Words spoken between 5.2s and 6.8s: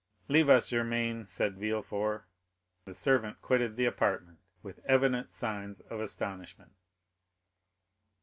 signs of astonishment.